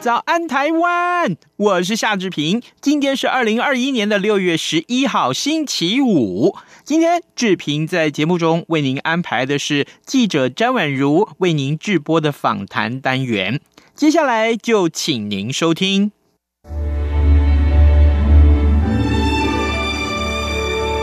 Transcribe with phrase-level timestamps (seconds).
[0.00, 2.62] 早安台湾，我是夏志平。
[2.80, 6.56] 今天是二零二一年的六月十一号，星期五。
[6.84, 13.60] 今天志平在节目中为您安排的是记者詹婉如为您直播的访谈单元。
[13.94, 16.12] 接下来就请您收听。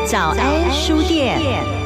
[0.08, 1.77] 早安书店。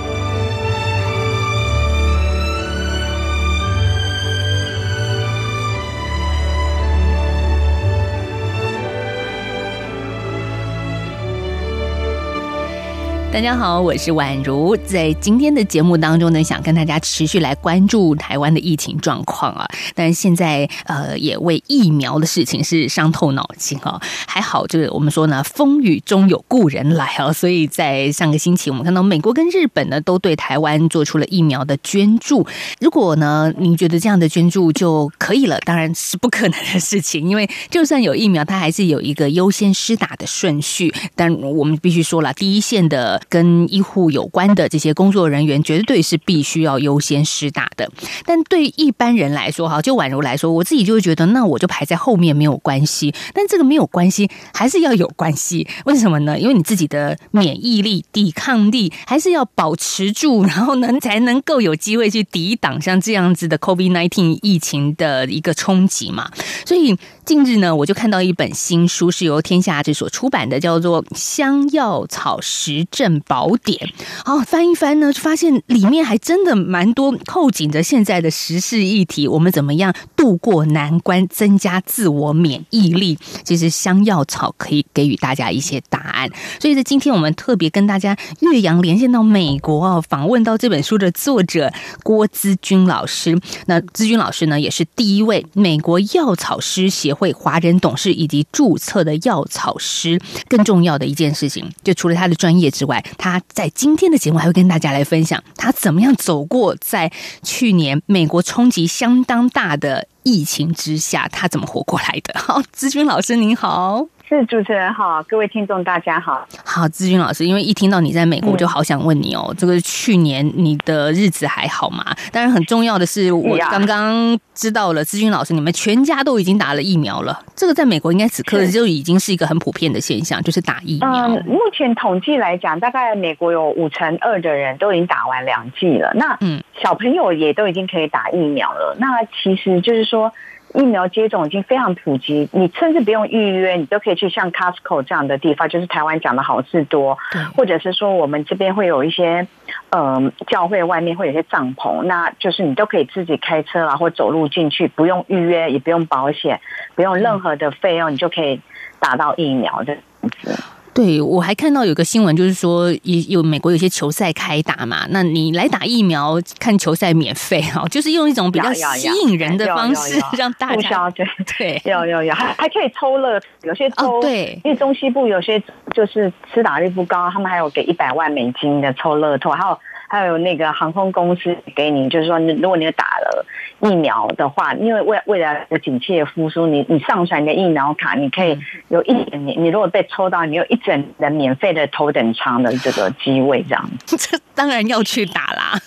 [13.32, 14.76] 大家好，我是婉如。
[14.86, 19.66] 在今天的节目当中呢，想跟大家持续来关注台湾的疫情状况啊。
[19.96, 24.00] 但是现在呃，也为疫苗的事情是伤透脑筋啊。
[24.28, 27.32] 还好，就是我们说呢，风雨中有故人来哦。
[27.32, 32.46] 所以在上个星期，我们看到美国跟日本呢，都对台湾做出了疫苗的捐助。
[32.82, 40.94] 如果呢，您觉得这样的捐助就可以了，当然是不可能的事情，因为就算有疫苗，它还是有一个优先施打的顺序。
[41.16, 43.21] 但我们必须说了，第一线的。
[43.30, 47.90] 跟医护有关的这些工作人员，绝对是必须要优先施打的。
[48.26, 53.14] 但对一般人来说，哈，就宛如来说，我自己就会觉得，那我就排在后面没有关系。
[53.34, 55.68] 但这个没有关系，还是要有关系。
[55.86, 56.40] 为什么呢？
[56.40, 66.30] 因为你自己的免疫力、抵抗力还是要保持住，然后呢，才能够有机会去抵挡像这样子的 COVID-19 疫情的一个冲击嘛。
[66.66, 66.98] 所以。
[67.32, 73.80] 近日呢，我就看到一本新书，是由天下志所出版的，叫做《香药草实证宝典》。
[74.26, 79.30] 好，翻一翻呢，就发现里面还真的蛮多扣紧着现在的时事议题。
[79.30, 83.18] 我们怎么样度过难关，增加自我免疫力？
[83.46, 86.30] 其实香药草可以给予大家一些答案。
[86.60, 91.72] 所以在今天，我们特别跟大家岳阳连线到美国啊，访问到这本书的作者
[92.04, 93.40] 郭资君老师。
[93.68, 107.12] 那资君老师呢，也是第一位美国药草师协协会华人董事以及注册的药草师，更重要的一件事情，就除了他的专业之外，他在今天的节目还会跟大家来分享他怎么样走过在
[107.44, 112.40] 去年美国冲击相当大的疫情之下，他怎么活过来的。
[112.40, 114.08] 好，咨询老师您好。
[114.32, 116.48] 是主持人好，各位听众大家好。
[116.64, 122.06] 好，志军老师，因为一听到你在美国，我就好想问你哦，嗯、这个去年你的日子还好吗？
[122.32, 127.38] 当然，很重要的是，我刚刚知道了，志军老师，你们全家都已经打了疫苗了。
[127.58, 131.10] 这个在美国应该此刻就已经是一个很普遍的现象，就是打疫苗。
[131.10, 136.14] 嗯，目前统计来讲，大概美国有五成二的人都已经打完两剂了。
[136.16, 138.96] 那嗯，小朋友也都已经可以打疫苗了。
[138.98, 140.32] 那其实就是说。
[140.74, 147.18] 疫苗接种已经非常普及，你甚至不用预约，你都可以去像 Costco 这样的地方，就是台湾讲的好事多，
[147.56, 149.48] 或者是说我们这边会有一些，
[149.90, 156.62] 呃，教会外面会有一些帐篷，那就是你都可以自己开车啦，或走路进去，不用预约，也不用保险，
[156.96, 158.62] 不用任何的费用，你就可以
[159.00, 160.64] 打到疫苗的样子。
[160.94, 171.26] 对，我还看到有个新闻，就是说也有美国有些球赛开打嘛，那你来打疫苗看球赛免费哈，就是用一种比较吸引人的方式 让大家对
[171.58, 175.62] 对，有有有，还还可以抽乐，有些抽、哦、对，因为中西部有些
[175.94, 179.80] 就是吃打率不高，他们还有给一百万美金的抽乐透，还有
[180.20, 183.46] 还有那个航空公司给你，就是说如果你打了。
[183.84, 188.56] 疫苗的话，因为为为了紧急复苏，你你上传的疫苗卡，你可以
[188.90, 193.90] 有一整年，你如果被抽到，你有一整的免费的头等舱的这个机位，这样。
[194.06, 195.80] 这当然要去打啦。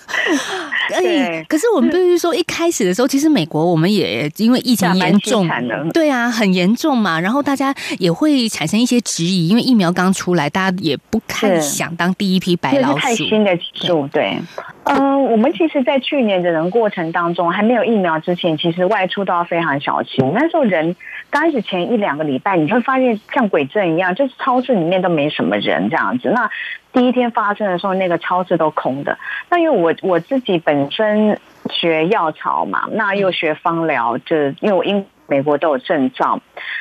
[0.99, 5.49] 对，可是我们必须说，一开始的时候，其实美国我们也因为疫情严重，
[5.93, 12.99] 对啊，很严重嘛，然后大家也会产生一些质疑，因为疫苗刚出来，大家也不太想当第一批白老鼠。
[12.99, 14.39] 太新的技术，对。
[14.85, 20.33] 嗯，我们其实，在去年的人过程当中，还没有疫苗之前，其实外出都要非常小心。
[20.33, 20.95] 那时候人
[21.31, 26.31] 刚开始前一两个礼拜，你会发现像鬼镇一样，就是超市里面都没什么人这样子。
[26.31, 26.49] 那
[26.93, 29.19] 第一天发生的时候，那个超市都空的。
[29.51, 31.41] 那因为我我自己本身
[31.71, 36.41] 学药草嘛，那又学芳疗，就因为我英美国都有证照。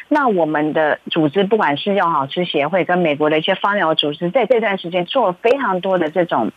[0.09, 6.51] 那我们的组织，不管是药好吃协会跟美国的一些芳疗组织，在这段时间做了非常多的这种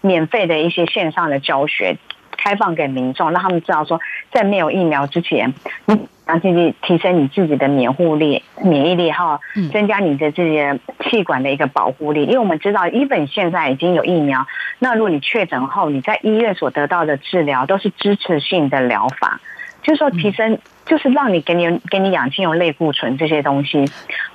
[0.00, 1.96] 免费的一些线上的教学，
[2.36, 4.00] 开放给民众，让他们知道说，
[4.30, 5.52] 在没有疫苗之前，
[5.86, 9.40] 你让自己提升你自己的免护力、免疫力哈，
[9.72, 12.22] 增加你的这些气管的一个保护力。
[12.24, 14.46] 因为我们知道，日本现在已经有疫苗，
[14.78, 19.40] 那如果你确诊后，你在医院所得到的治疗都是支持性的疗法。
[19.82, 23.84] 就是说，提升就是让你给你给你氧气用类固醇这些东西，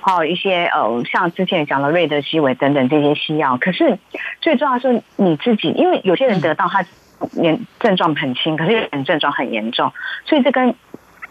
[0.00, 3.58] 还有一些呃，像之前讲的瑞德西韦等等这些西药。
[3.58, 3.98] 可是
[4.40, 9.92] 最重要的是你自己，因为有些人得到他症症状很轻，可是有人症状很严重，
[10.24, 10.74] 所以这跟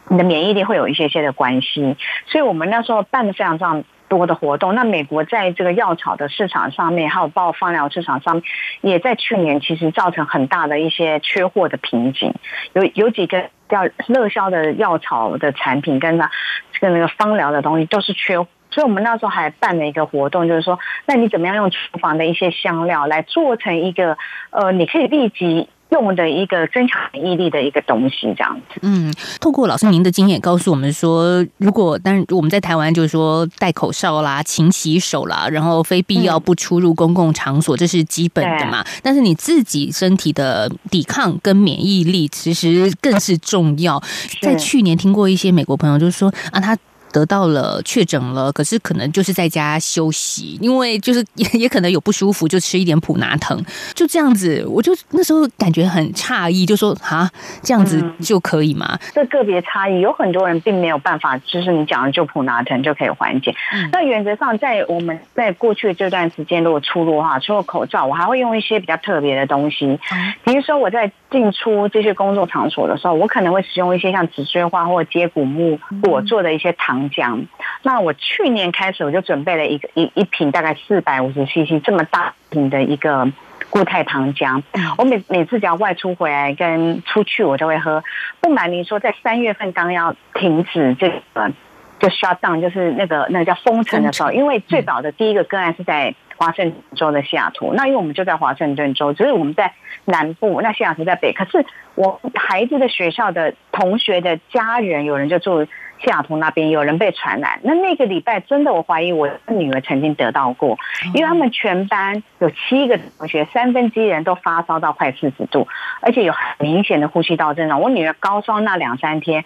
[0.07, 1.97] 你的免疫力会有一些些的关系。
[2.27, 4.75] 所以我们那时候办的非常非常多的活动。
[4.75, 8.43] 那美国在这个药草的市场上面，还有包括放疗市场上，
[8.81, 12.35] 也在去年其实造成很大的一些缺货的瓶颈，
[12.73, 13.49] 有有几个。
[13.69, 16.31] 要热销的药草的产品，跟它
[16.79, 18.47] 跟那个芳疗的东西都是缺，所
[18.77, 24.17] 以我们那时候还办了一个活动，就是说，那你怎么样用厨房的一些香料来做成一个
[24.51, 25.69] 呃，你可以立即。
[25.89, 28.79] 用的一个增强免疫力的一个东西，这样子。
[28.81, 38.85] 嗯，透过老师您的经验告诉我们说，如果但是我们在台湾就是说戴口罩啦、勤洗手啦，然后非必要不出入公共场所，嗯、这是基本的嘛。
[39.01, 44.01] 但是你自己身体的抵抗跟免疫力其实更是重要。
[44.41, 46.77] 在去年听过一些美国朋友就是说啊，他。
[47.17, 53.59] 得到了确诊了，可是可能就是在家休息，因为就是也 也可能有不舒服，就吃一点普拿疼，
[53.95, 54.63] 就这样子。
[54.67, 57.27] 我就那时候感觉很诧异，就说啊，
[57.63, 58.99] 这样子就可以吗？
[59.15, 63.55] 这个别差异，有很多人并没有办法，就是你讲的就普拿疼就可以缓解。
[63.73, 69.99] 嗯、那原则上，在我们在过去这段时间，如果出入哈，除了口罩，我还会用一些比较特别的东西，
[70.43, 77.06] 比如说我在进出这些工作场所的时候，我可能会使用一些像紫锥花或接骨木我做的一些糖。
[77.09, 77.45] 讲，
[77.83, 83.31] 那我去年开始我就准备了一个一一瓶大概四百五十 CC 这么大瓶的一个
[83.69, 84.63] 固态糖浆。
[84.97, 88.03] 我每每次只要外出回来跟出去，我都会喝。
[88.41, 91.51] 不瞒您说，在三月份刚要停止这个
[91.99, 99.73] 就 shut down，就是那个那个叫封城的时候，因为最早的第一个个案是在华盛顿州的西雅图，那因为我们就在华盛顿州，只是我们在
[100.05, 101.33] 南部，那西雅图在北。
[101.33, 105.67] 可是我孩子的学校的同学的家人有人就住。
[105.99, 110.77] 西雅图那边有人被传染，那那个礼拜真的，我怀疑我女儿曾经得到过，
[111.15, 115.67] 因为他们全班有七个同学，三分之一人都发烧到快四十度，
[116.01, 117.81] 而且有很明显的呼吸道症状。
[117.81, 119.43] 我女儿高烧那两三天，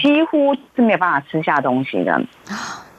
[0.00, 2.22] 几乎是没有办法吃下东西的。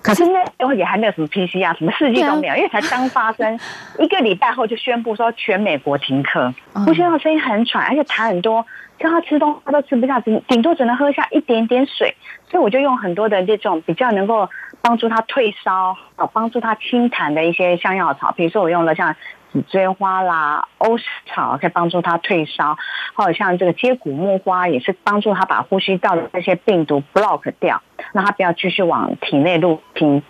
[0.01, 3.59] 可是那时候也还没有什么 PCR，什么事迹都没有，因为才刚发生
[3.99, 8.65] 一个礼拜后就宣布说全美国停课，呼吸道声音很喘，而且痰很多。
[8.99, 12.15] 叫他吃东西他都吃不下，顶顶多只能喝下一点点水，
[12.49, 14.47] 所以我就用很多的这种比较能够
[14.81, 19.15] 帮助他退烧、好帮助他清痰的一些香药草，比如说我用了像。
[19.51, 22.77] 紫锥花啦，欧石草可以帮助他退烧，
[23.15, 27.81] 还有像这个接骨木花也是帮助他把呼吸道的那些病毒 block 掉，
[28.13, 30.23] 让他不要继续往体内入侵。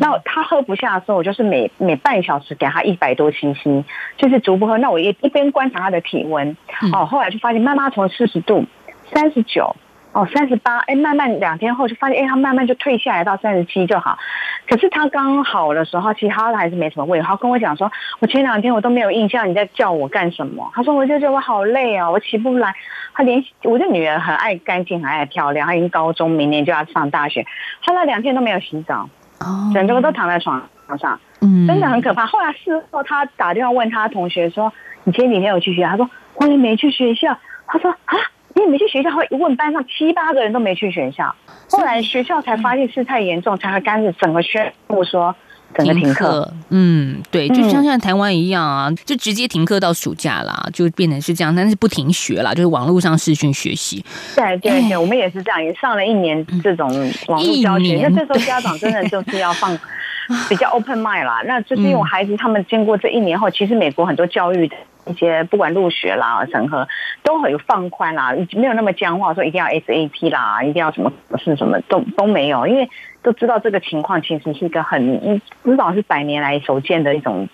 [0.00, 3.84] 那他喝不下的时候，我就是每每半小时给他一百多 cc，
[4.16, 4.78] 就是逐步喝。
[4.78, 6.56] 那我一一边观察他的体温，
[6.92, 8.64] 哦，后来就发现妈妈从四十度、
[9.12, 9.74] 三十九。
[10.10, 14.18] 哦，三十八，哎，慢慢两天后就发现，哎，他慢慢就退下来到三十七就好。
[14.68, 17.20] 可是他刚好的时候，其他的还是没什么味。
[17.20, 20.70] 他跟我讲说，我前两天我都没有印象你在叫我干什么。
[20.74, 22.74] 他说，我就觉得我好累啊，我起不来。
[23.14, 27.46] 他连我的女儿很爱干净，很爱漂亮，她已经高中，明年就要上大学。
[27.82, 29.08] 他那两天都没有洗澡，
[29.40, 30.68] 哦，整个都躺在床
[31.00, 32.26] 上，嗯，真的很可怕。
[32.26, 34.70] 后来事后他打电话问他同学说，
[35.04, 35.88] 你前几天有去学校？
[35.88, 37.38] 他说我也没去学校。
[37.66, 38.18] 他说啊。
[38.58, 41.32] 因为没去学校，会一问班上七八个人都没去学校。
[41.70, 45.32] 后来学校才发现事态严重，才会干脆整个宣布说
[45.76, 46.52] 整个停课。
[46.70, 54.04] 嗯，对，就像像台湾一样啊，就直接停课到暑假啦，就变成是这样，但是不停学啦，就是网络上视讯学习。
[54.34, 56.88] 对对对，我们也是这样，也上了一年这种
[57.28, 58.00] 网络教学。
[58.02, 59.78] 那这时候家长真的就是要放
[60.48, 61.42] 比较 open mind 啦。
[61.46, 64.74] 那就是因为孩子他们经过这一年后，其实美国很多教育的。
[65.08, 66.86] 一些不管入学啦、审核
[67.22, 72.88] 都很放宽啦，没有那么僵化，说一定要 SAP 啦，一定要什么是什么都都没有，因为
[73.22, 77.48] 都知道这个情况其实是一个很至少是百年来首见的一种。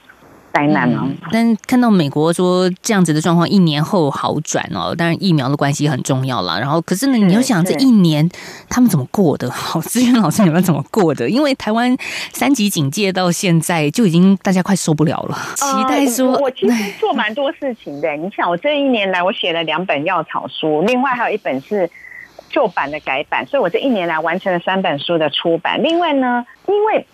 [0.54, 1.16] 灾难啊、嗯！
[1.32, 6.56] 但看到美国说这样子的状况一年后好转哦，当然疫苗的关系很重要啦。
[6.60, 8.26] 然后，可是呢，你要想这一年
[8.68, 9.50] 他们怎么过的？
[9.50, 11.28] 好，资源老师你们怎么过的？
[11.28, 11.96] 因为台湾
[12.32, 15.36] 三级警戒到现在就已经大家快受不了了。
[15.56, 18.16] 期待说，呃、我其实做蛮多事情的。
[18.16, 21.90] 你想，我这一年来我写了两本药草书，另外还有一本是。
[22.50, 25.82] 旧版的改版，所以我这一年来完成了三本书的出版。
[25.82, 27.04] 另外呢，因为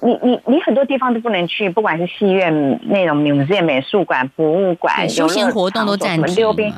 [0.00, 6.72] 你你你很多地方都不能去，不管是戏院那种 museum 美术馆、博物馆，休闲活动都暂停，溜冰，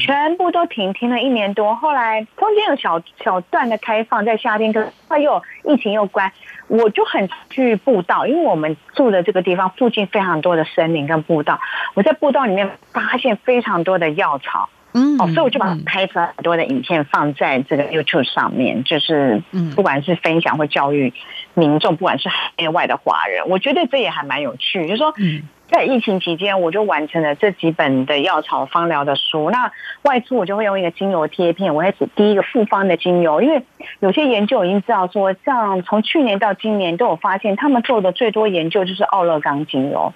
[0.00, 1.74] 全部都停，停了一年多。
[1.74, 6.32] 后来中间有小小段的开放，在夏天，可是又疫情又关，
[6.68, 11.60] 我就很去步道，因为我们住的这个地方附近非常多的森林跟步道，
[11.94, 14.68] 我在步道里面发现非常多的药草。
[14.92, 19.42] 嗯，哦，所以我就把拍出来很多的影片放在这个 YouTube 上面，就是，
[19.74, 21.12] 不管是分享或教育
[21.54, 25.14] 民众，不管是海内外的华人，我觉得这也还蛮有趣，就是说，
[25.70, 29.50] 在疫情期间，我就完成了这几本的药草芳疗的书。
[29.50, 29.70] 那
[30.02, 33.62] 外出我就会用一个精油贴片，我会指第一个复方的精油，因为
[34.00, 40.12] 有些研究已经知道说，像从去年到今年都有发现，他们做的最多研究就是奥勒冈精油。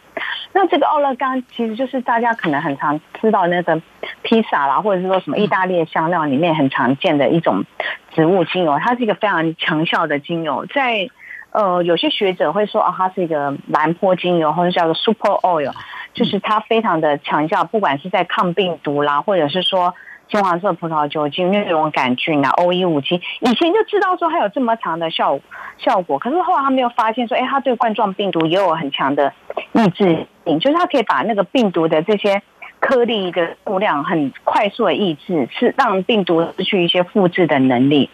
[0.53, 3.81] 那这个奥勒冈其实就是大家可能很常知道那个
[4.23, 7.65] 披萨啦，或者是说什么意大利香料里面很常见的一种
[8.13, 11.09] 植物精油，它是一个非常强效的精油，在。
[11.55, 15.73] 呃，有些学者会说啊，它是一个蓝波精油，或者叫做 super oil，
[16.13, 19.95] 就是它非常的强效，不管是在抗病毒啦，或者是说
[20.29, 25.39] 金黄色葡萄球菌、疟疾杆菌啊、O 一五七，以前就知道说它有这么强的效
[25.79, 29.33] 效果，可是后来他没有发现说，哎，它对冠状病毒也有很强的
[29.75, 32.43] 抑制性，就是它可以把那个病毒的这些。
[32.87, 38.11] 颗粒的数量很快速的抑制，是让病毒失去一些复制的能力。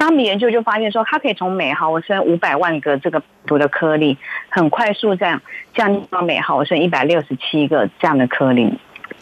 [0.00, 5.40] 那他们研究就发现说，它可以从每毫升五百万个这个毒的颗粒，很快速这样
[5.72, 8.76] 降低到每毫升一百六十七个这样的颗粒。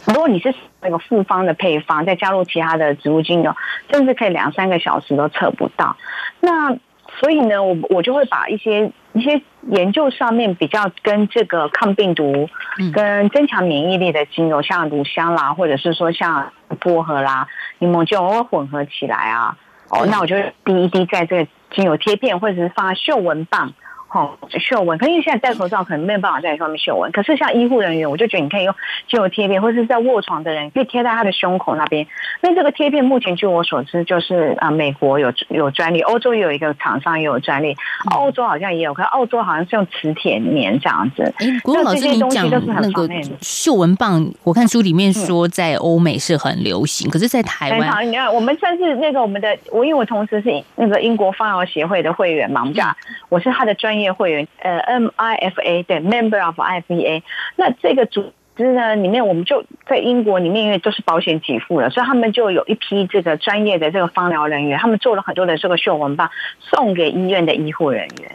[0.06, 3.54] 如果你是那个复方的配方，再加入其他的植物精油，
[3.90, 5.94] 甚至可以两三个小时都测不到。
[6.40, 6.74] 那
[7.18, 12.48] 所以呢，我我就会把一些一些研究上面比较跟这个抗病毒、
[12.92, 19.56] 跟增强免疫力的精油，像乳香啦，或者是说像薄荷啦、柠檬精油，我会混合起来啊。
[19.88, 23.72] 哦，那我就滴一滴在这个精油贴片，或者是放在嗅闻棒。
[24.16, 27.12] 哦，嗅闻，可因为现在戴口罩，可能没有办法在上面嗅闻。
[27.12, 28.74] 可是像医护人员，我就觉得你可以用
[29.08, 32.06] 精油贴片，或者是在卧床的人可以贴在他的胸口那边。
[32.40, 37.76] 那这个贴片目前据我所知，就是啊，美国有有专利，欧洲也有一个厂商也有专利，
[38.16, 41.34] 欧洲好像也有，可是澳洲好像是用磁铁粘这样子。
[41.36, 43.06] 哎，不过老师你讲那个
[43.42, 52.96] 嗅闻棒，我看书里面说在欧美是很流行，可是，在台湾，你看我们算是那个我们的，我因为我同时是那个英国芳疗协会的会员嘛，我们讲
[53.28, 54.05] 我是他的专业。
[54.12, 57.22] 会员呃，MIFA 对，Member of IFA，
[57.56, 68.32] 那这个组织呢里面，我们就在英国里面，因为都是保险给付的，所以他们就有一批这个专业的这个芳疗人员，他们做了很多的这个嗅闻棒，送给医院的医护人员。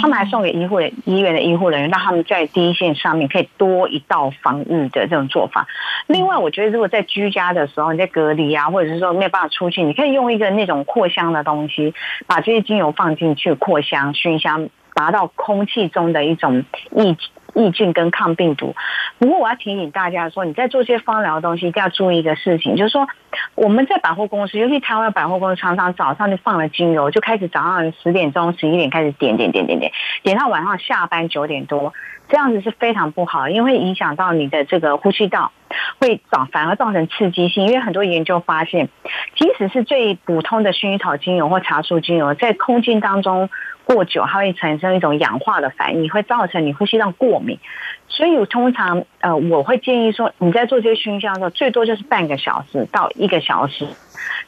[0.00, 5.66] 他们还送给医护医院的医护人员，让他们在第一线上面可以多一道防御的这种做法。
[6.06, 11.92] 另外，我觉得如果在居家的时候，你在隔离啊，或者是说没有办法出去，你可以用一个那种扩香的东西，
[12.28, 14.68] 把这些精油放进去扩香、熏香。
[14.96, 17.14] 达到空气中的一种抑
[17.54, 18.74] 抑菌跟抗病毒。
[19.18, 23.06] 不过我要提醒大家说，你在做这些芳疗的东西，一定要注意一个事情，就是说
[23.54, 31.92] 我们在百货公司，尤其台湾百货公司，常常早上就放了精油，就开始早上十点钟、十一点开始点点点点点，点到晚上下班九点多，
[32.28, 35.52] 这样子是非常不好，因为影响到你的这个呼吸道，
[36.00, 37.66] 会造反而造成刺激性。
[37.66, 38.88] 因为很多研究发现，
[39.36, 43.48] 即使是最普通的薰衣草精油或茶树精油，在空气当中。
[43.84, 47.60] 过久，它会产生一种氧化的反应，会造成你呼吸道过敏。
[48.08, 53.86] 所以通常呃，我会建议说，你在做这些熏香的时候，最多就是半个小时到一个小时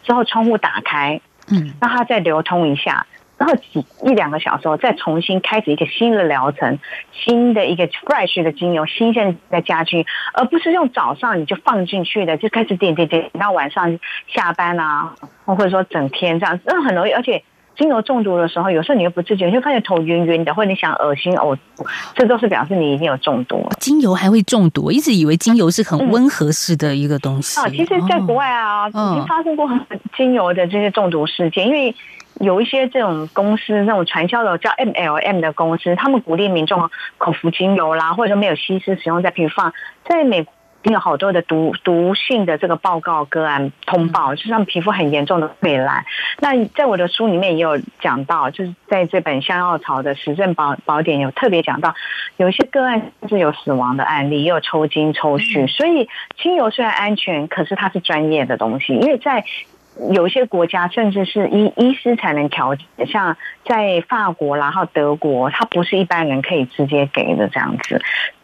[0.03, 1.21] 之后，窗户打开，
[1.53, 3.07] 嗯，让它再流通一下，
[3.39, 6.79] 然后几一两个小时后再重新开始一个新的疗程，
[7.13, 10.05] 新的一个 fresh 的精油，新鲜的加进，
[10.35, 15.15] 而不是用早上你就放进去的，就开始点点点，到晚上下班啊，
[15.45, 17.43] 或者说整天这样，那很容易，而且。
[17.79, 21.57] 精油中毒的时候，有时候你又不自觉，你就发现头晕晕的，或者你想恶心呕，
[22.17, 23.65] 这都是表示你已经有中毒。
[23.79, 24.87] 精油还会中毒？
[24.87, 27.61] 我一直以为精油是很温和式的一个东西。
[27.61, 29.79] 啊、嗯，其实，在国外啊，哦、已经发生过很
[30.17, 31.95] 精油的这些中毒事件，因为
[32.41, 39.73] 有一些这种公司，那种传销的叫 MLM 的公司，他们鼓励民众口服精油啦，或者说没有稀释使用，在比如放
[40.05, 40.53] 在美国。
[40.85, 46.07] 有好多的毒毒性的这个报告个案通报，就是让皮肤很严重的溃烂。
[46.39, 51.95] 那在我的书里面也有讲到，就是在这本香药草的实证宝宝典有特别讲到，
[52.37, 55.67] 有一些个案是有死亡的案例，也有抽筋抽血。
[55.67, 56.09] 所以
[56.41, 59.45] 精油虽然安全，可是它是专业的东西，因为在
[60.13, 62.75] 有一些国家甚至是医医师才能调，
[63.07, 68.01] 像在法国然后德国，它不是一般人可以直接给的这样子。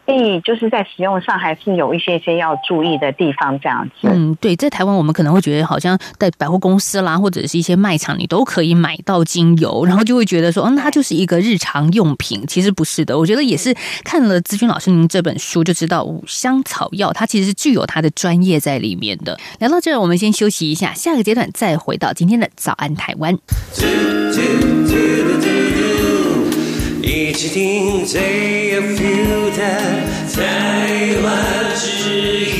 [0.06, 4.08] 所以就是在使用上还是有一些些要注意的地方，这样子。
[4.08, 12.44] 嗯，对，在台湾我们可能会觉得好像在百货公司啦，或者是一些卖场，你都可以买到精油，然后就会觉得说，嗯，它就是一个日常用品。
[12.46, 19.38] 其实不是的，我觉得也是看了姿君老师您这本书就知道，五香草药它其实是具有它的专业在里面的。
[19.58, 23.34] 聊到这儿，我们先休息一下，下个阶段再回到今天的早安台湾。
[27.06, 29.60] 一起听最有 feel 的
[30.32, 32.53] 台湾之音。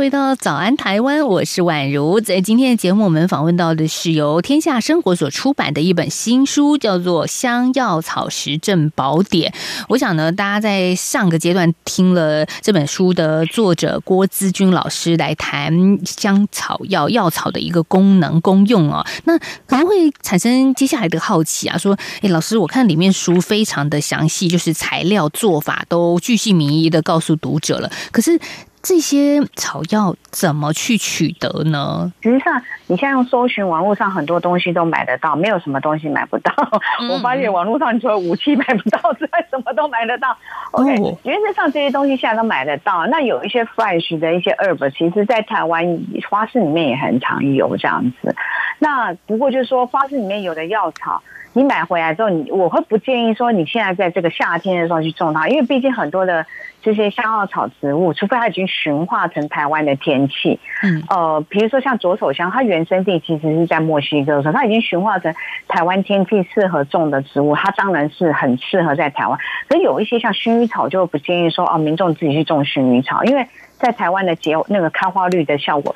[0.00, 2.22] 回到早安台湾，我是宛如。
[2.22, 9.52] 在今天的节目，我们访问到的是由天下生活所出版的一本新书，叫做《香药草实证宝典》。
[9.90, 15.70] 我想呢，大家在上个阶段听了这本书的作者郭资君老师来谈
[16.06, 28.40] 香草药药草的一个功能功用哦，那可能会产生接下来的好奇啊，说：哎，老师，我看里面书非常的详细，就是材料做法都巨细靡遗的告诉读者了，可是。
[28.82, 32.10] 这些草药怎么去取得呢？
[32.22, 36.52] 实际上，你现在用搜寻网络上很多东西都买得到，没有什么东西买不到。
[37.00, 40.34] 嗯、我发现网络上除了武器买不到之外，什么都买得到。
[40.72, 43.06] OK，哦、原则上这些东西现在都买得到。
[43.06, 48.34] 那有一些 fresh 的一些 herb，其实在台湾花市里面也很常有这样子。
[48.78, 51.22] 那不过就是说，花市里面有的药草。
[51.52, 56.46] 你买回来之后，你我会不建议说你现在在这个夏天的时候去种它，因为毕竟很多的
[56.80, 65.34] 这些香药草植物，除非它已经驯化成台湾的天气，嗯，呃，比如说像左手香，它原生地其实是在墨西哥，它已经驯化成
[65.66, 69.36] 台湾天气适合种的植物，它当然是很适合在台湾。
[69.68, 73.44] 可是有一些像薰衣草，就不建议说哦，民众自己去种薰衣草，因为
[73.76, 75.92] 在台湾的结那个开花率的效果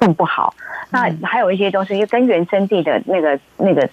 [0.00, 0.54] 并不好。
[0.90, 3.86] 那还有一些都是因为跟原生地的那个那个。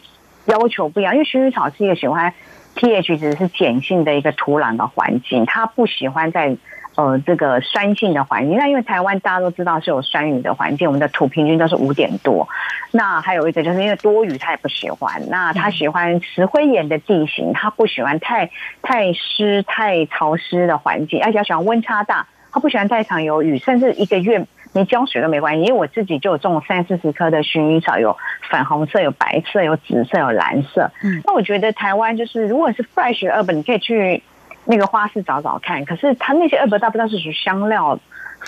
[0.45, 2.33] 要求不一样，因为薰衣草是一个喜欢
[2.75, 6.55] pH 值是碱性的一个土壤的环境，它不喜欢在
[6.95, 8.57] 呃这个酸性的环境。
[8.57, 12.47] 那因为台湾大家都知道是有酸雨的环境，我们的土平均都是五点多。
[12.91, 15.29] 那还有一个就是因为多雨，它也不喜欢。
[15.29, 18.49] 那它喜欢石灰岩的地形，它不喜欢太
[18.81, 24.45] 太湿、太潮湿的环境，而且喜欢温差大，它不喜欢太常有雨，甚至一个月。
[24.73, 28.17] 没浇水都没关系，因为我自己就有种三四十棵的薰衣草，有
[28.49, 30.91] 粉红色、有白色、有紫色、有蓝色。
[31.03, 34.23] 嗯，那我觉得台湾就是，如果是 fresh herb，你可以去
[34.65, 35.83] 那个花市找找看。
[35.85, 37.99] 可是它那些 herb 大部分是属于香料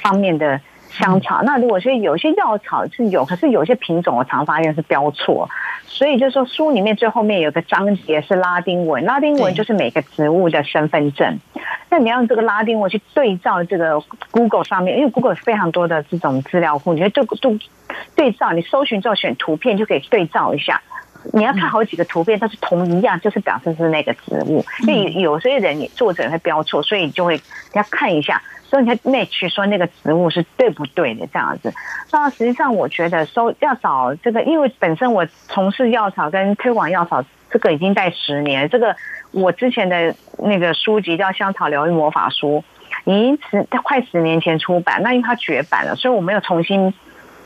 [0.02, 0.62] 方面的
[0.94, 1.40] 香草。
[1.42, 5.50] 嗯、那如果是有些药草是有，可是有些品种我常发现是标错。
[5.86, 11.40] 所以就是说，书里面最后面有个章节是拉丁文，拉丁文就是每个植物的身份证。
[11.90, 14.02] 那你要用这个拉丁文去对照这个
[14.32, 17.60] Google 上面，因为 Google 有非常多的这种资料库，你就对对
[18.16, 20.82] 对照，你搜寻之后选图片就可以对照一下。
[21.32, 24.66] 你要看好几个图片它是同一样，就是表示是那个植物。
[24.88, 27.40] 因为有些人你作者会标错，所以就会
[27.74, 28.42] 要看一下。
[28.74, 31.72] 所以你才 match 说那个植物是对不对的这样子。
[32.12, 38.68] 那实际上我觉得收要找这个，因为本身我从事药草跟推广药草这个已经在十年。
[38.68, 38.96] 这个
[39.30, 42.64] 我之前的那个书籍叫《香草疗愈魔法书》，
[43.12, 45.04] 已经十快十年前出版。
[45.04, 46.96] 那因为它绝版了，所以我没有重新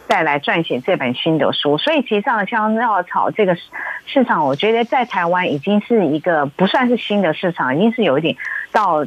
[0.08, 1.78] 再来撰写这本新的书。
[1.78, 3.58] 所以其实上香药草这个
[4.06, 8.38] 市场，我觉得在台湾已经是一个不算是新的市场，已经是有一点
[8.72, 9.06] 到。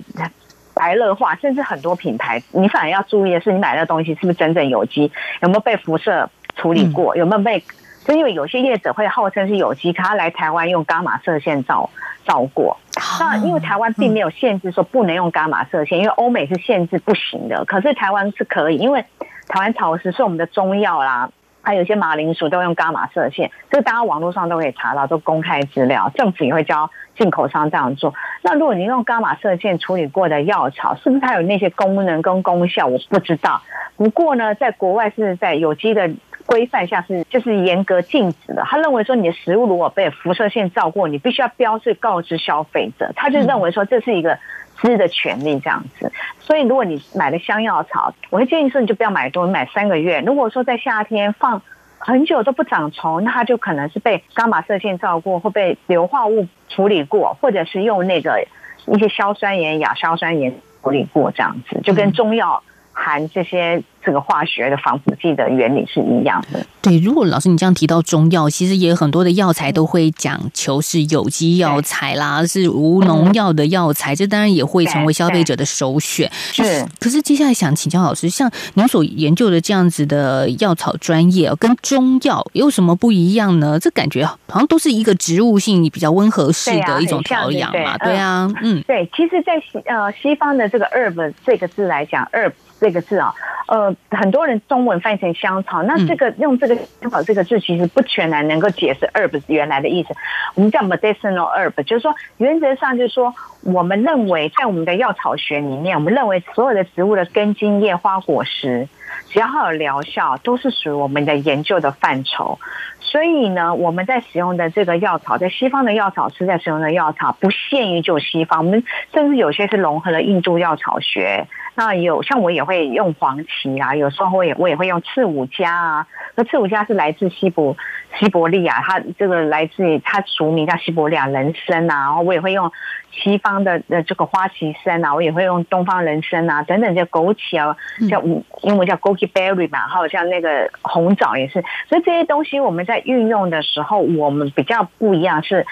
[0.75, 7.63] 白热化，甚至很多品牌，你反而要注意的是，你买的东西是不是真正有机，有没有被辐射处理过，有没有被？
[8.07, 11.91] 就因为有些业者会号称是有机，他来台湾用伽马射线照
[12.25, 12.79] 照过。
[13.21, 19.05] 那因为台湾并没有限制说不能用伽马射线，因为欧美是限制不行的，可是台湾是可以，因为
[19.49, 21.31] 台湾潮湿，所以我们的中药啦。
[21.63, 26.11] 还有一些马铃薯都用伽马射线，这个大家网络上都可以查到，都公开资料。
[26.15, 28.15] 政府也会教进口商这样做。
[28.43, 32.87] 那如果你用伽马射线处理过的药草，是不是它有那些功能跟功效？
[32.87, 33.61] 我不知道。
[33.97, 36.11] 不过呢，在国外是在有机的
[36.51, 38.63] 规范下是就是严格禁止的。
[38.67, 43.13] 他认为说，你的食物如果被辐射线照过，你必须要标示告知消费者。
[43.15, 44.37] 他就认为说，这是一个。
[44.83, 50.23] 知的权利这样子，所以如果你买了香药草，我会建议说你就不要买多，你买三个月。
[50.25, 51.61] 如果说在夏天放
[51.99, 58.47] 很久都不长虫，那它就可能是被伽马射线照过，或被硫化物处理过，或者是用那个
[58.87, 62.63] 一些硝酸盐、亚硝酸盐处理过这样子，就跟中药
[63.03, 66.65] 含这些这个化学的防腐剂的原理是一样的。
[66.83, 76.31] 对，如果老师你这样提到中药，其实也有很多的药材都会讲求是有机药材啦，是无农药的药材，这当然也会成为消费者的首选。
[76.53, 83.79] 是，可是接下来想请教老师，像您所研究的这样子的药草专业，跟中药有什么不一样呢？
[83.79, 93.35] 这感觉好像都是一个植物性比较温和式的一种调养嘛，对啊，嗯，对，其实，在西呃西方的这个 herb 这个字来讲，herb 这个字啊，
[93.69, 100.15] 呃，很多人中文翻译成香草，那这个用这个香草这个字，其实不全然能够解释 herb 原来的意思。
[100.55, 108.89] 我们叫 medicinal herb，就是说原则上就是说，我们认为在我们的药草学里面，我们认为所有的植物的根茎叶花果实，
[109.31, 112.59] 只要它有疗效，都是属于我们的研究的范畴。
[113.01, 121.47] 所以呢，我们在使用的这个药草，在西方的药草师在使用的药草，不限于就西方，我们甚至有些是融合了印度药草学。
[121.75, 126.07] 那有像我也会用黄芪啊，有时候我也我也会用刺五加啊。
[126.35, 127.77] 那刺五加是来自西部
[128.19, 131.95] 西伯利亚，它这个来自于它俗名叫西伯利亚人参啊。
[131.95, 132.71] 然后我也会用
[133.13, 137.77] 西方的呃这个花旗参啊，我也会用东方人参啊等等，叫枸杞啊，
[138.09, 138.23] 叫
[138.63, 141.63] 英文叫 Goji berry 嘛，还有像那个红枣也是。
[141.89, 145.67] 所以这些东西我们在运用的时候，我们比较不一样是。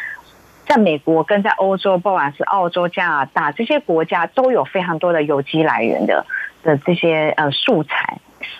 [0.68, 6.26] 在美国跟在欧洲，不管是澳洲、加拿大这些国家，都有非常多的有机来源的
[6.68, 8.18] 的这些呃素材，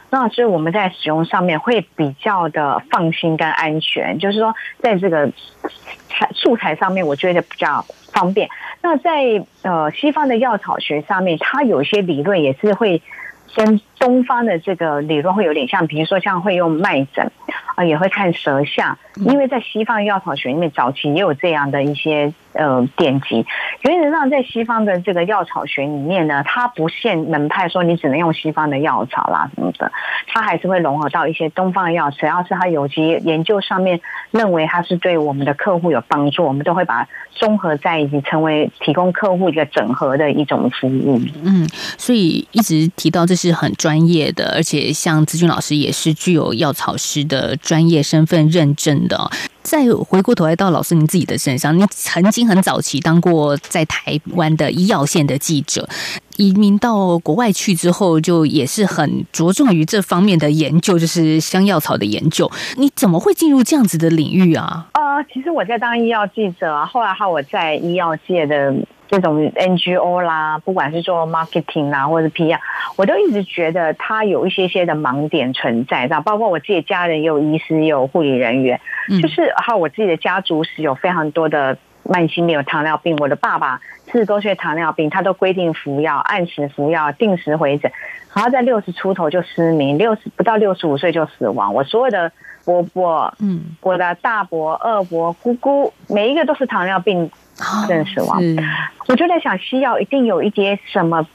[0.08, 5.30] 那所以我们在使用上面会比较的放心跟安全，就是说在这个
[6.08, 8.48] 材素材上面，我觉得比较方便。
[8.80, 13.02] 那在呃西方的药草学上面，它有些理论也是会
[13.54, 17.30] 跟东方的这个理论会有点像，比如说像会用脉诊
[17.74, 18.96] 啊，也会看舌象。
[19.16, 23.44] 因为在西方药草学里面，早期也有这样的一些呃典籍。
[23.82, 29.90] 原则上，在西方的这个药草学里面呢，它不限门派，说你只能用西方的药草啦什么的，
[30.28, 32.10] 它还是会融合到一些东方的药。
[32.12, 41.20] 只要是它有机研究上面认为它是对我们的客户有帮助，我们都会把它综合在一起，成为提供客户一个整合的一种服务。
[41.42, 49.30] 嗯，所以一直提到这是很专业的，而且像姿君老师也是具有药草师的专业身份认证的。
[49.62, 55.86] 再回过头来到老师您自己的身上，您曾经很早期当过在台湾的医药线的记者，
[56.38, 62.50] 移民到国外去之后，就也是很着重于这方面的研究，就是香药草的研究。
[62.76, 64.86] 你怎么会进入这样子的领域啊？
[64.94, 68.74] 呃，其实我在当医药记者啊，后来哈我在医药界的。
[69.08, 72.58] 这种 NGO 啦，不管是做 marketing 啦，或者 PR，
[72.96, 78.80] 我都一直觉得它有一些些的盲点存在，包括我自己的家人也有医师，也有护理人员，
[79.22, 83.16] 就是还有我自己的家族史有非常多的慢性病，有糖尿病。
[83.16, 87.90] 我的爸爸四十多岁糖尿病，他都规定服药，按时服药，定时回诊，
[88.34, 91.72] 然后在六十出头就失明，六十不到六十五岁就死亡。
[91.72, 92.30] 我所有的
[92.66, 97.30] 伯伯，嗯，我的大伯、二伯、姑姑，每一个都是糖尿病。
[97.88, 98.40] 真死亡，
[99.08, 101.26] 我就在想，西药一定有一些什么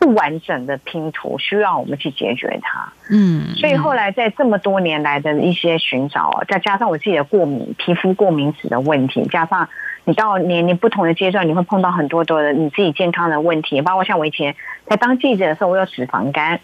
[0.00, 2.92] 不完整的拼图，需要我们去解决它。
[3.10, 9.68] 嗯，所以后来在这么多年来的一些寻找，再加上我自己的过敏、皮肤过敏史的问题，加上
[10.04, 16.58] 你到年龄不同的阶段，你会碰到很多多的你自己健康的问题，包括像我以前在当记者的时候，我有脂肪肝，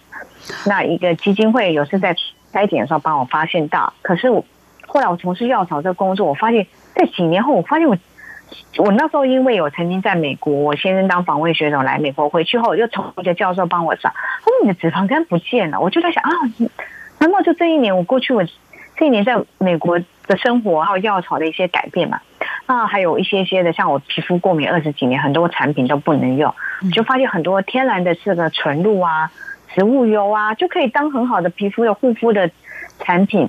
[0.67, 2.17] 那一个基金会有时在
[2.53, 4.45] 筛检的时候帮我发现到，可是我
[4.87, 7.97] 后来我从事药草这个工作，我发现，在几年后，我发现我。
[8.79, 16.31] 我那时候因为有曾经在美国，我先生当防卫学者来美国，回去后又从一个教授帮我找，他说你的脂肪肝不见了，我就在想啊，
[17.19, 18.45] 难道就这一年我过去我
[18.97, 22.21] 这一年在美国的生活还有药草的一些改变嘛？
[22.67, 26.55] 那还有一些些的，像我皮肤过敏二十几年，很多产品都不能用，
[26.93, 29.31] 就发现很多天然的这个纯露啊、
[29.75, 32.51] 植物油啊，就可以当很好的皮肤的护肤的
[33.01, 33.49] 产品。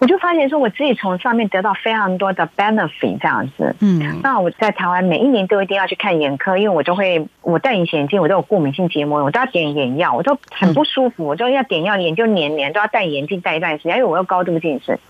[0.00, 3.74] 我就发现说，我自己从上面得到非常多的 benefit 这样子。
[3.80, 15.00] 嗯，那我在台湾每一年都一定要去看眼科，因为我就会我戴隐形眼镜，我都有过敏性结膜，我都要点眼药，我都很不舒服，我就要点药，眼就黏黏，都要戴眼镜戴一段时间，因为我有高度近视。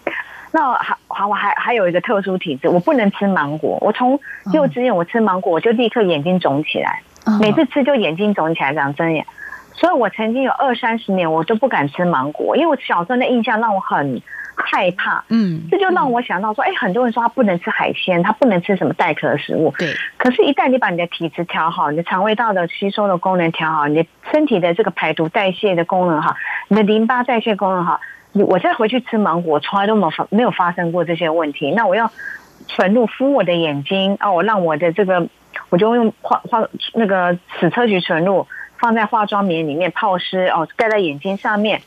[0.52, 3.76] 那还还我还还有一个特殊体质，我不能吃芒果。
[3.82, 4.18] 我从
[4.54, 7.02] 幼稚园我吃芒果，我就立刻眼睛肿起来，
[7.38, 9.26] 每次吃就眼睛肿起来，长针眼。
[9.78, 14.20] 所以我曾经有二三十年我都不敢吃芒果，因为我小时候的印象让我很。
[14.60, 19.94] 害怕，嗯，这就让我想到说，哎，很多人说他不能吃海鲜，他不能吃什么带壳的食物，对。
[20.16, 26.34] 可是，一旦你把你的体质调好，你的肠胃道的吸收的功能调好，你的身体的这个排毒代谢的功能好，
[26.66, 28.00] 你的淋巴代谢功能好，
[28.32, 31.70] 你我再回去吃芒果，从来都没有发没有发生过这些问题。
[31.70, 32.10] 那我要
[32.66, 35.28] 纯露敷我的眼睛，哦，我让我的这个，
[35.70, 41.80] 我就用化化那个矢车菊纯露放在化妆棉里面泡湿哦，盖在眼睛上面。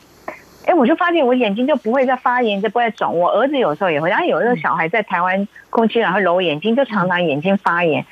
[0.64, 3.18] 哎，我就发现我眼睛就不会再发炎，就不会肿。
[3.18, 8.06] 我儿子有时候也会，然后有的小孩在台湾空气然后揉眼睛，就常常眼睛发炎，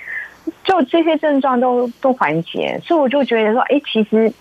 [0.64, 2.81] 就这些症状都都缓解。
[2.83, 4.33] 所以我就觉得说，哎，其实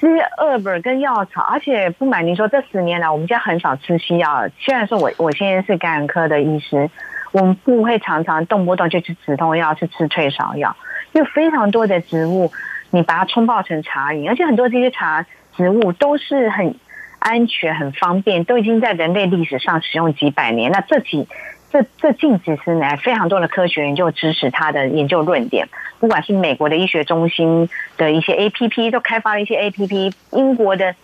[0.00, 4.48] 这些 herb 跟药草，而且不瞒您说，这十年来我们家很少吃西药。
[4.58, 6.90] 虽然说我我现在是感染科的医师，
[7.30, 10.76] 我们不会常常动不动就吃止痛药，去吃退烧药，
[11.12, 12.50] 因为非常多的植物，
[12.92, 15.26] 你把它冲泡成茶饮，而且很多这些茶
[15.56, 16.76] 植物都是很。
[17.24, 20.72] 安全很方便，都已经在人类历史上使用几百年。
[20.72, 21.28] 那这几
[21.70, 25.68] 这这近几十年，非常多的科学研究支持他的研究论点。
[26.00, 30.12] 不管是美国的医学中心的一些 APP，都开发了一些 APP。
[30.32, 30.96] 英国的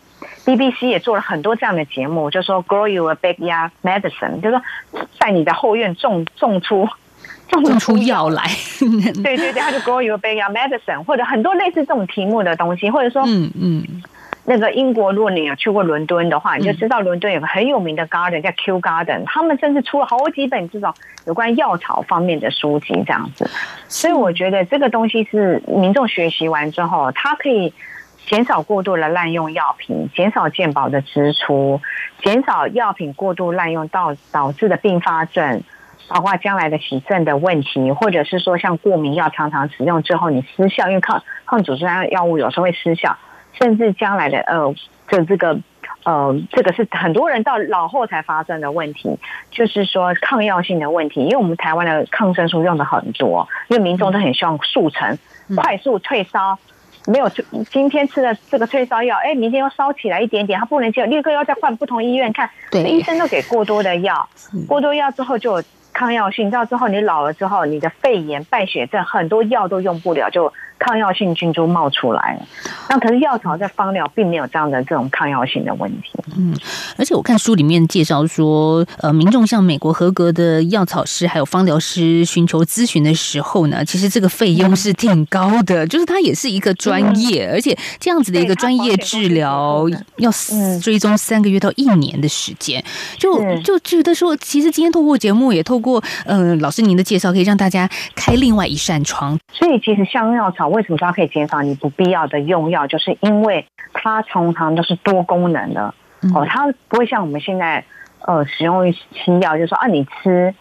[0.44, 4.60] BBC 也做了很多这样的节目，就说 “Grow your backyard medicine”，就说
[5.20, 6.88] 在你的后院种种出
[7.62, 8.42] 种出药来。
[9.22, 13.84] 对对对，他就 “Grow your backyard medicine”，或者很多类似这种题目的东西，或者说嗯嗯。
[13.88, 14.02] 嗯
[14.50, 20.94] 那个英国，如果你有去过伦敦的话，你就知道伦敦有个很有名的 garden 叫 Kew Garden，他们甚至出了好几本这种
[21.26, 23.50] 有关药草方面的书籍，这样子。
[23.88, 27.74] 所以我觉得这个东西是民众学习完之后，它可以
[28.26, 31.82] 减少过度的滥用药品，减少健保的支出，
[32.22, 35.62] 减少药品过度滥用到导致的并发症，
[36.08, 43.16] 包括将来的洗肾的问题，或者是说像过敏药常常使用之后你失效，因为抗抗组织胺药物有时候会失效。
[43.54, 44.72] 甚至将来的呃，
[45.08, 45.58] 这这个
[46.04, 49.18] 呃，这个是很多人到老后才发生的问题，
[49.50, 51.24] 就是说抗药性的问题。
[51.24, 55.18] 因为我们台湾的抗生素用的很多，因为民众都很希望速成、
[55.56, 56.56] 快速退烧，
[57.06, 57.28] 没有
[57.68, 64.28] 今天吃的这个退烧药，哎，明天又烧起来一点点，他不能接，立刻要再换不同医院看，对，医生都给过多的药，
[64.68, 65.64] 过多药之后就有
[65.98, 70.52] 抗药性，你知道之后你老了之后，你的肺炎、败血症很多药都用不了，就。
[70.78, 72.46] 抗药性菌株冒出来了，
[72.88, 76.12] 那可是药草在芳疗并没有这样的这种抗药性的问题。
[76.36, 76.54] 嗯，
[76.96, 89.84] 而且我看书里面介绍说，呃，民众向美国合格的药草师还有芳疗师寻求咨询的时候呢，其实这个费用是挺高的，就是它也是一个专业，而且这样子的一个专业治疗
[90.18, 90.30] 要
[90.80, 92.82] 追踪三个月到一年的时间，
[93.18, 99.36] 就就觉得说，其实今天透过节目也透过呃老师您的介绍，可以让大家开另外一扇窗。
[99.52, 100.67] 所以其实香药草。
[100.68, 102.86] 为什么说它可以减少你不必要的用药？
[102.86, 105.94] 就是因为它通常都是多功能的
[106.34, 107.84] 哦，它不会像我们现在
[108.26, 110.54] 呃使用西药，就是说啊，你吃。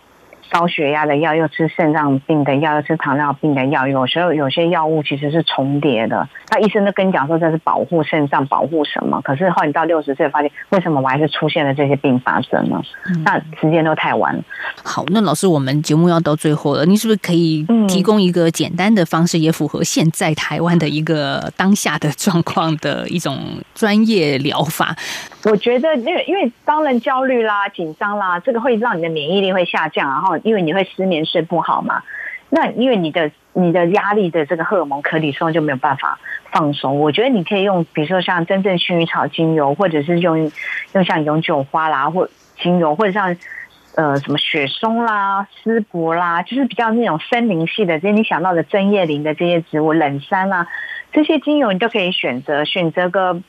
[0.49, 6.27] 高血压的药，又吃肾脏病的药，又吃糖尿病的药，有时候有些药物其实是重叠的。
[6.49, 9.21] 那医生都跟你讲说这是保护肾脏，保护什么？
[9.21, 12.81] 可是后来你到六十岁发现，为什么我还是出现了这些并发症呢？
[13.07, 14.43] 嗯、那时间都太晚了。
[14.83, 23.37] 好，那老师，我们节目要到最后了，你是不是可以提供一个简单的方式，也符合现在台湾的一个当下的状况的一种
[23.75, 24.95] 专业疗法？
[25.43, 32.03] 我觉得，因为因为当人焦虑啦、紧张啦，这个会让你的免疫力会下降，然后因为你会失眠、睡不好嘛。
[32.49, 36.17] 那因为你的你的压力的这个荷尔蒙可里松就没有办法
[36.51, 36.99] 放松。
[36.99, 40.51] 我觉得你可以用，比如说像真正薰衣草精油，或者是用
[40.93, 43.35] 用像永久花啦，或精油，或者像
[43.95, 50.67] 呃什么雪松啦、丝柏啦，就是比较那种森林系的，这些你想到的针叶林的这些植物，冷杉啦，
[51.11, 53.41] 这些精油你都可以选择，选择个。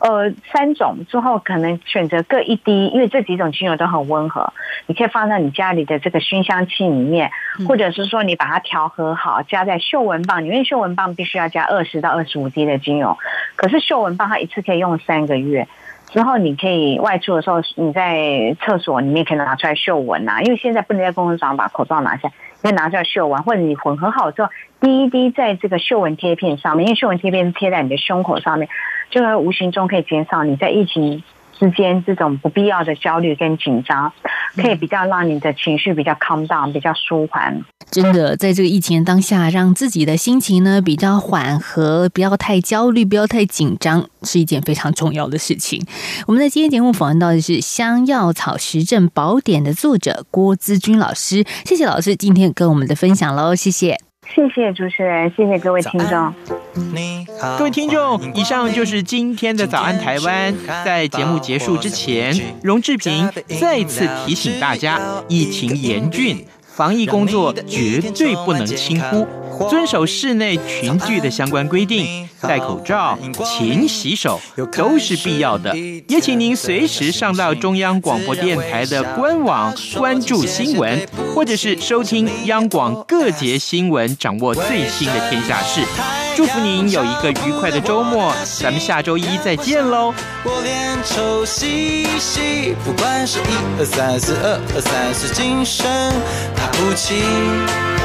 [0.00, 4.52] 呃，三种之后可能选择各一滴，因为这几种精油都很温和，
[4.86, 7.30] 你可以放在你家里的这个熏香器里面，
[7.68, 10.64] 或者是说你把它调和好，加在嗅闻棒里面。
[10.64, 13.16] 嗅闻棒必须要加二十到二十五滴的精油，
[13.56, 15.68] 可是嗅闻棒它一次可以用三个月。
[16.10, 22.28] 之后你可以外出的时候，你在厕所里面可以拿出来嗅闻啊，因为现在不能在公共场把口罩拿下，
[22.60, 28.68] 可以拿出来嗅闻，或者你混合好之后滴一滴在这个嗅闻贴片上面，因为嗅闻贴片是贴在你的胸口上面。
[29.10, 31.22] 就会无形中可以减少你在疫情
[31.62, 34.12] 之间这种不必要的焦虑跟紧张，
[34.56, 37.64] 可以比较让你的情绪比较 calm down，比较舒缓。
[37.88, 45.86] 真的，在这个疫情当下，让自己的心情呢比较缓和，不要太焦虑，不要太紧张，是一件非常重要的事情。
[46.26, 54.11] 我们在今天节目访问到的是《香药草实证宝典》的作者郭资君老师，谢谢老师今天跟我们的分享喽，谢谢。
[54.28, 56.32] 谢谢主持人，谢谢各位听众。
[57.58, 60.54] 各位听众，以上就是今天的早安台湾。
[60.84, 63.28] 在节目结束之前，荣志平
[63.60, 69.26] 再次提醒大家：疫情严峻，防疫工作绝对不能轻忽。
[69.68, 74.40] 遵守室内群聚的相关规定，戴口罩、勤洗手
[74.72, 75.76] 都是必要的。
[76.08, 85.82] 也请您随时上到中央广播电台的官网关注新闻，或者是收听央广各节新闻，掌握最新的天下事。
[86.34, 90.14] 祝福您有一个愉快的周末，咱们下周一再见喽。
[90.44, 93.42] 我脸臭兮兮，不管是一
[93.78, 95.28] 二三四二二三四，
[96.72, 98.01] 不齐。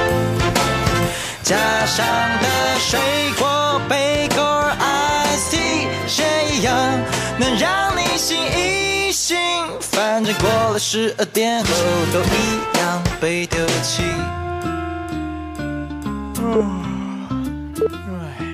[1.48, 1.56] 家
[1.86, 2.06] 上
[2.42, 3.00] 的水
[3.40, 4.44] 果贝果
[4.82, 6.76] iced tea，谁一样
[7.38, 9.38] 能让你心一醒？
[9.80, 11.70] 反正过了十二点后
[12.12, 14.04] 都一样被丢弃。